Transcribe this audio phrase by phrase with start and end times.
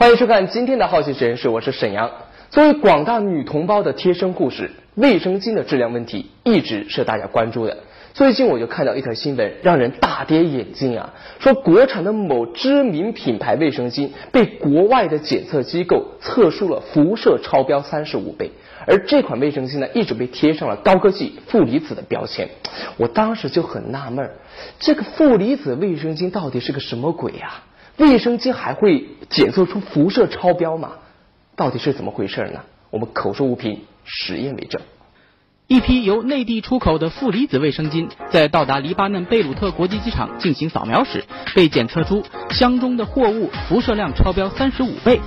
[0.00, 2.10] 欢迎收看今天的好奇实验室，我是沈阳。
[2.48, 7.76] 作为广大女同胞的贴身护士，卫生巾的质量问题一直是大家关注的。
[8.14, 11.12] 最近我就看到一条新闻，让人大跌眼镜啊！
[11.38, 18.52] 说国产的某知名品牌卫生巾被国外的检测机构测出了辐射超标三十五倍，
[18.86, 22.48] 而这款卫生巾呢，一直被贴上了高科技负离子的标签。
[22.96, 24.30] 我当时就很纳闷，
[24.78, 27.64] 这个负离子卫生巾到底是个什么鬼呀？
[28.00, 30.92] 卫生巾还会检测出辐射超标吗？
[31.54, 32.60] 到底是怎么回事呢？
[32.88, 34.80] 我们口说无凭，实验为证。
[35.66, 41.22] 一批由内地出口的负离子卫生巾，在到达黎巴嫩贝鲁特国际机场进行扫描时，
[41.54, 45.20] 被检测出箱中的货物辐射量超标三十五倍。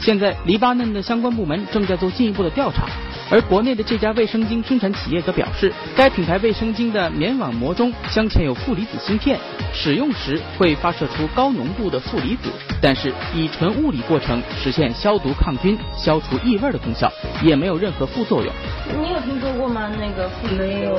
[0.00, 2.88] 现在，黎巴嫩的相关部门正在做进一步的调查。
[3.30, 9.38] 而国内的这家卫生巾生产企业则表示，该品牌卫生巾的棉网膜中镶嵌有负离子芯片，
[9.72, 17.10] 使用时会发射出高浓度的负离子，但是以纯物理过程实现消毒抗菌、消除异味的功效，
[17.42, 18.52] 也没有任何副作用。
[19.00, 19.90] 你有听说过吗？
[19.98, 20.62] 那个负离子？
[20.62, 20.94] 没有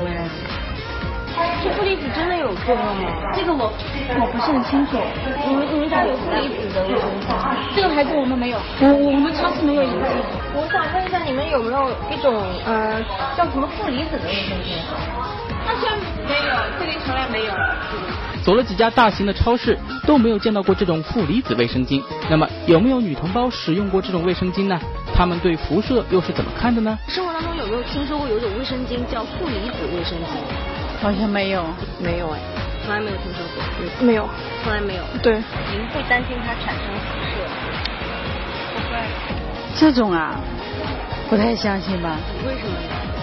[1.38, 1.54] 哎。
[1.64, 3.10] 这负离子真的有作用吗？
[3.34, 4.98] 这个我我不是很清楚。
[5.48, 7.34] 你们你们家有负离子的卫生巾？
[7.76, 10.02] 这个牌子我们没有，我我们超市没有引进。
[10.54, 12.34] 我想问一下，你们有没有一种
[12.66, 13.02] 呃
[13.36, 14.78] 叫什么负离子的卫生巾？
[15.66, 17.54] 好像没有，这里从来没有。
[18.46, 22.02] 走了几家大型的超市，都没有见到过这种负离子卫生巾。
[22.30, 24.80] 那么有没有女同胞使用过这种卫生巾呢？
[25.14, 26.98] 她们对辐射又是怎么看的呢？
[27.10, 30.77] 生活当中有没有听说过有一种卫生巾叫负离子卫生巾？
[31.02, 31.64] 好像没有，
[32.00, 32.40] 没有哎，
[32.84, 34.28] 从来没有听说过，没有，
[34.64, 35.04] 从来没有。
[35.22, 35.36] 对，
[35.72, 37.36] 您会担心它产生辐射？
[38.74, 38.98] 不会。
[39.76, 40.36] 这种啊，
[41.30, 42.18] 不太相信吧？
[42.46, 43.17] 为什么呢？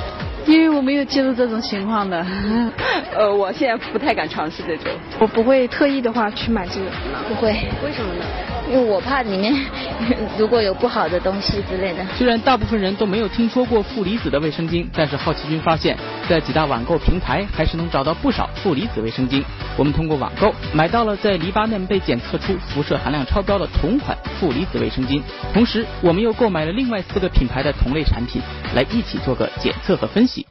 [0.46, 2.24] 因为我没有接触这种情况的。
[3.16, 4.86] 呃，我现在不太敢尝试这种。
[5.18, 6.86] 我不会特意的话去买这个。
[7.28, 7.48] 不会。
[7.84, 8.24] 为什么呢？
[8.70, 9.54] 因为我怕里面
[10.38, 12.04] 如果有不好的东西之类的。
[12.16, 15.96] 虽然大部分人都没有听说过负离子的卫生巾，但是好奇君发现，
[16.28, 19.42] 在几大网购平台还是能找到不少负离子卫生巾。
[19.76, 25.20] 我们通过网购买到了在黎巴嫩被检测出辐射含量超标的同款负离子卫生巾，
[25.52, 28.40] 同时我们又购买了另外四个品牌的同类产品，
[28.74, 30.46] 来一起做个检测和分析。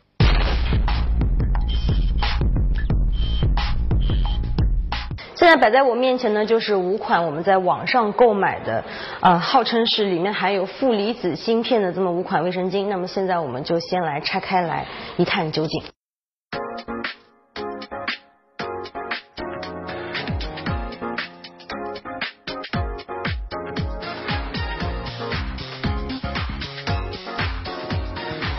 [5.36, 8.84] 现在摆在我面前呢，就是五款我们在网上购买的，
[9.20, 12.88] 呃，号称是里面含有负离子芯片的这么五款卫生巾。
[12.88, 14.86] 那么现在我们就先来拆开来
[15.18, 15.93] 一探究竟。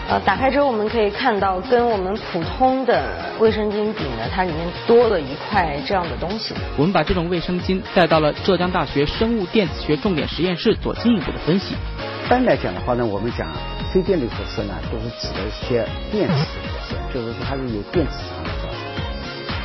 [0.06, 3.02] 呃，打开之后我们可以看到，跟我们普通的
[3.38, 6.54] 卫生巾比呢，它里面多了一块这样的东西。
[6.76, 11.74] 我们把这种卫生巾带到了浙江大学生物电子学重点实验室做进一步的分析。
[11.74, 13.48] 一般来讲的话呢，我们讲
[13.94, 19.02] 非电离辐射呢，都是指的一些电磁辐射，就是说它是由电磁场来造成的。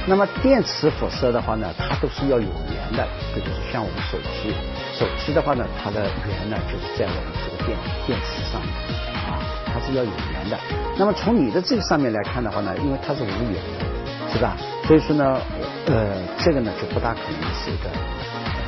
[0.07, 4.53] 那么电磁辐射的话呢，它都是要有源的，比如说像我们手机，
[4.97, 7.77] 手机的话呢，它的源呢就是在我们这个电
[8.07, 8.98] 电池上面。
[9.89, 10.57] 是要有缘的，
[10.97, 14.55] 那么从你的这个上面来看的话呢，因为它是无源的，是吧？
[14.85, 15.41] 所以说呢，
[15.87, 17.89] 呃，这个呢就不大可能是一个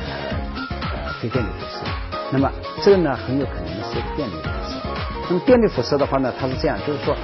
[0.08, 1.84] 呃呃非电离辐射。
[2.30, 2.50] 那么
[2.82, 4.80] 这个呢很有可能是一个电离辐射。
[5.28, 7.16] 那么电离辐射的话呢，它是这样，就是说，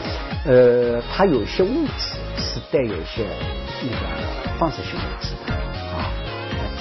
[0.44, 3.26] 呃，它有些物质是带有一些
[3.82, 4.06] 那个
[4.58, 5.52] 放射性物质的
[5.96, 6.10] 啊。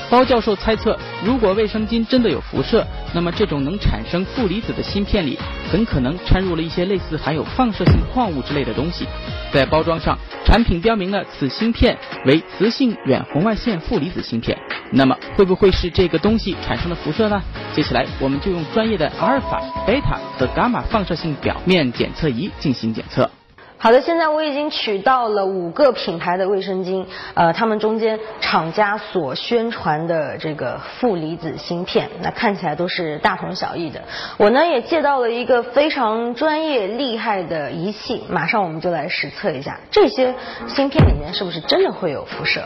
[0.09, 5.37] 包教授猜测，如果卫生巾真的有辐射，那么这种能产生负离子的芯片里，
[5.71, 9.07] 很可能掺入了一些类似含有放射性矿物之类的东西。
[9.51, 14.57] 在包装上，产品标明了此芯片为磁性远红外线负离子芯片。
[14.91, 17.41] 那么，会不会是这个东西产生的辐射呢？
[17.73, 23.29] 接下来，我们就用专业的阿尔法、贝塔和伽马放射性表面检测仪进行检测。
[23.79, 34.01] 好的，现在我已经取到了五个品牌的卫生巾，呃，它们中间厂家所宣传的这个负离子芯片，那看起来都是大同小异的。
[34.37, 40.33] 我呢也借到了一个非常专业厉害的仪器，马上我们就来实测一下这些
[40.67, 42.63] 芯片里面是不是真的会有辐射。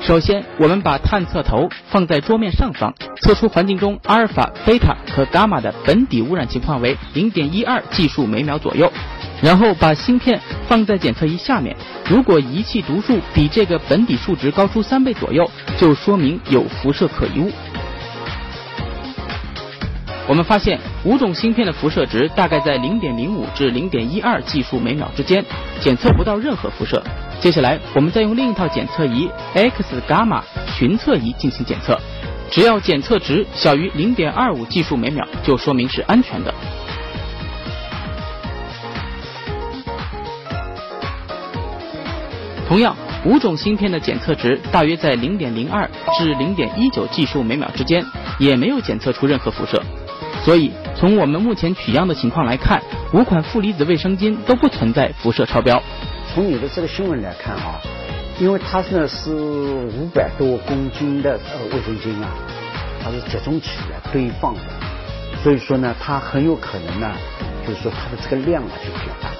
[0.00, 8.92] 首先，我们把探测头放在桌面上方，测出环境中阿尔法、贝塔和伽马的本底污染情况为零点一二计数每秒左右。
[9.40, 11.76] 然后把芯片放在检测仪下面，
[12.08, 17.50] 如果仪器读数比这个本底数值高出三倍左右，就说明有辐射可疑物。
[20.26, 25.42] 我们发现五种芯片的辐射值大概在零点零五至零点一二计数每秒之间，
[25.80, 27.02] 检测不到任何辐射。
[27.40, 30.44] 接下来，我们再用另一套检测仪 X 伽马
[30.76, 31.98] 巡测仪进行检测。
[32.50, 36.52] 只要检测值小于零点二五计数每秒，就说明是安全的。
[42.68, 42.94] 同样，
[43.24, 45.88] 五种芯片的检测值大约在零点零二
[46.18, 48.04] 至零点一九计数每秒之间，
[48.38, 49.82] 也没有检测出任何辐射。
[50.44, 52.82] 所以，从我们目前取样的情况来看，
[53.14, 55.82] 五款负离子卫生巾都不存在辐射超标。
[56.32, 57.80] 从你的这个新闻来看啊，
[58.38, 62.28] 因为它呢是五百多公斤的呃卫生巾啊，
[63.02, 64.60] 它是集中起来堆放的，
[65.42, 67.12] 所以说呢，它很有可能呢，
[67.66, 69.30] 就是说它的这个量啊就比较大，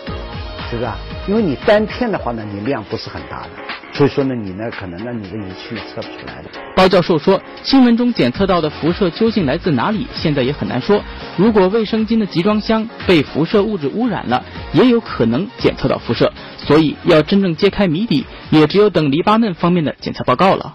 [0.71, 0.97] 是不是啊？
[1.27, 3.49] 因为你单片的话呢，你量不是很大的，
[3.93, 6.51] 所以说呢，你呢可能呢你的仪器测不出来的。
[6.77, 11.03] 包教授说，新闻中检测到的辐射究竟来自哪里，现在也很难说。
[11.37, 16.33] 如果卫生巾的集装箱被辐射物质污染了，也有可能检测到辐射。
[16.59, 20.75] 所以，要真正揭开谜底，也只有等黎巴嫩方面的检测报告了。